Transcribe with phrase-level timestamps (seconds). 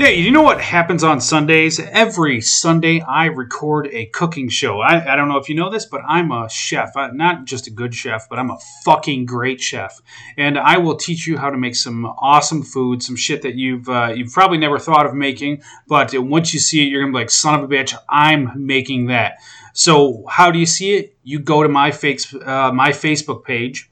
[0.00, 1.78] Hey, you know what happens on Sundays?
[1.78, 4.80] Every Sunday, I record a cooking show.
[4.80, 6.96] I, I don't know if you know this, but I'm a chef.
[6.96, 10.00] I'm not just a good chef, but I'm a fucking great chef.
[10.38, 13.90] And I will teach you how to make some awesome food, some shit that you've
[13.90, 15.62] uh, you've probably never thought of making.
[15.86, 19.08] But once you see it, you're gonna be like, "Son of a bitch, I'm making
[19.08, 19.34] that."
[19.74, 21.14] So how do you see it?
[21.24, 23.90] You go to my face, uh, my Facebook page,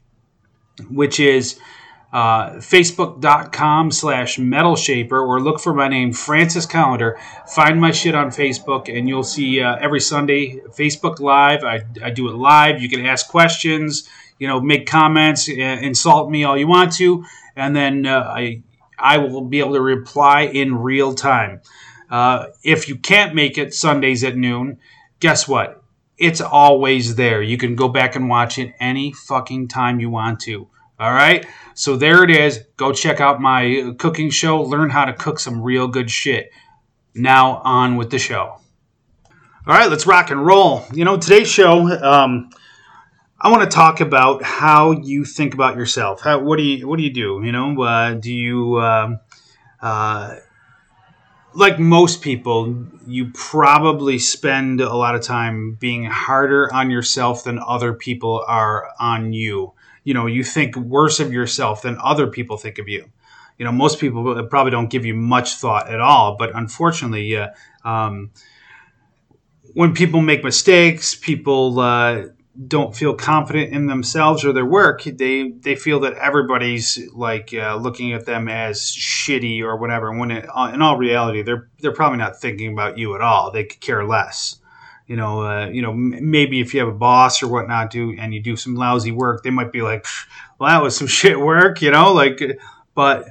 [0.89, 1.59] which is
[2.11, 8.15] uh, facebook.com slash metal shaper or look for my name francis calendar find my shit
[8.15, 11.63] on facebook and you'll see uh, every sunday facebook live.
[11.63, 12.81] I, I do it live.
[12.81, 17.25] You can ask questions you know make comments uh, insult me all you want to
[17.55, 18.63] and then uh, i
[18.97, 21.61] i will be able to reply in real time.
[22.09, 24.79] Uh, if you can't make it sundays at noon
[25.19, 25.83] guess what?
[26.17, 27.41] It's always there.
[27.41, 30.67] You can go back and watch it any fucking time you want to
[30.99, 31.45] all right.
[31.75, 32.65] So there it is.
[32.75, 34.61] Go check out my cooking show.
[34.61, 36.51] Learn how to cook some real good shit.
[37.15, 38.59] Now on with the show.
[39.65, 40.83] All right, let's rock and roll.
[40.93, 42.49] You know, today's show, um,
[43.39, 46.21] I want to talk about how you think about yourself.
[46.21, 47.41] How, what do you What do you do?
[47.45, 49.19] You know, uh, do you um,
[49.81, 50.35] uh,
[51.53, 52.87] like most people?
[53.07, 58.89] You probably spend a lot of time being harder on yourself than other people are
[58.99, 59.73] on you
[60.09, 63.11] you know you think worse of yourself than other people think of you.
[63.59, 67.49] You know most people probably don't give you much thought at all but unfortunately uh,
[67.85, 68.31] um,
[69.75, 72.23] when people make mistakes people uh,
[72.67, 77.75] don't feel confident in themselves or their work they they feel that everybody's like uh,
[77.75, 81.93] looking at them as shitty or whatever when it, uh, in all reality they're they're
[81.93, 83.51] probably not thinking about you at all.
[83.51, 84.59] They could care less
[85.09, 88.31] you know, uh, you know, maybe if you have a boss or whatnot, do and
[88.31, 90.05] you do some lousy work, they might be like,
[90.59, 92.39] "Well, that was some shit work," you know, like.
[92.93, 93.29] But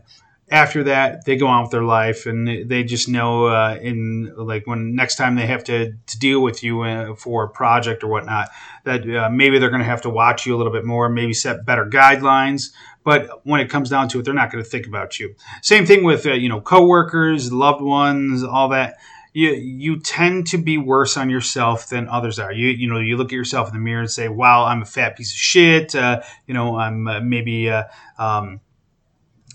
[0.50, 4.67] after that, they go on with their life, and they just know uh, in like
[4.67, 8.09] when next time they have to, to deal with you uh, for a project or
[8.09, 8.49] whatnot,
[8.83, 11.33] that uh, maybe they're going to have to watch you a little bit more, maybe
[11.33, 12.72] set better guidelines.
[13.05, 15.37] But when it comes down to it, they're not going to think about you.
[15.62, 18.97] Same thing with uh, you know coworkers, loved ones, all that
[19.38, 22.53] you you tend to be worse on yourself than others are.
[22.53, 24.84] You you know you look at yourself in the mirror and say, "Wow, I'm a
[24.84, 27.84] fat piece of shit." Uh, you know, I'm uh, maybe uh,
[28.19, 28.60] um,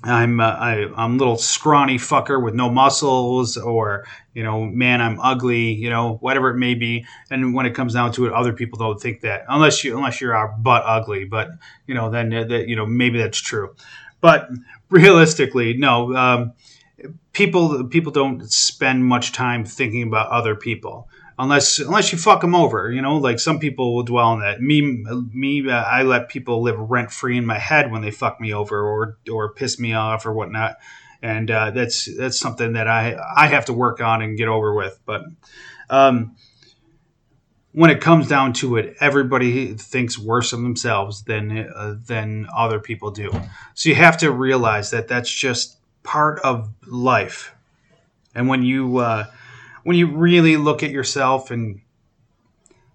[0.01, 5.19] I'm uh, I, I'm little scrawny fucker with no muscles, or you know, man, I'm
[5.19, 5.73] ugly.
[5.73, 7.05] You know, whatever it may be.
[7.29, 10.21] And when it comes down to it, other people don't think that unless you unless
[10.21, 11.25] you're our butt ugly.
[11.25, 11.49] But
[11.87, 13.75] you know, then uh, that you know maybe that's true.
[14.21, 14.49] But
[14.89, 16.15] realistically, no.
[16.15, 16.53] Um,
[17.33, 21.09] people people don't spend much time thinking about other people.
[21.37, 24.61] Unless unless you fuck them over you know like some people will dwell on that.
[24.61, 28.39] Me me uh, i let people live rent free in my head when they fuck
[28.39, 30.77] me over or or piss me off or whatnot.
[31.23, 34.73] And uh, that's that's something that i i have to work on and get over
[34.73, 34.99] with.
[35.05, 35.23] But
[35.89, 36.35] um,
[37.71, 42.79] when it comes down to it, everybody thinks worse of themselves than uh, than other
[42.79, 43.31] people do.
[43.73, 47.53] So you have to realize that that's just part of life.
[48.35, 49.25] And when you uh,
[49.83, 51.81] when you really look at yourself and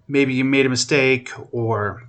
[0.07, 2.09] maybe you made a mistake or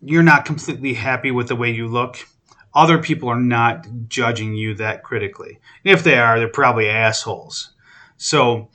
[0.00, 2.26] you're not completely happy with the way you look,
[2.74, 5.60] other people are not judging you that critically.
[5.84, 7.72] And if they are, they're probably assholes.
[8.16, 8.68] So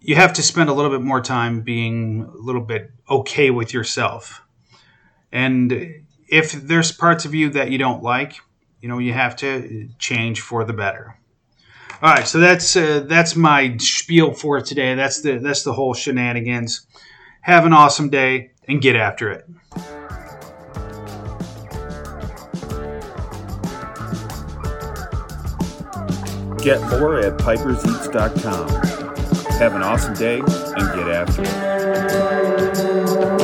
[0.00, 3.72] you have to spend a little bit more time being a little bit okay with
[3.72, 4.42] yourself.
[5.32, 8.36] And if there's parts of you that you don't like,
[8.80, 11.16] you know you have to change for the better.
[12.02, 14.94] All right, so that's uh, that's my spiel for today.
[14.94, 16.86] That's the that's the whole shenanigans.
[17.40, 19.46] Have an awesome day and get after it.
[26.58, 28.68] Get more at piperseats.com.
[29.58, 33.35] Have an awesome day and get after it.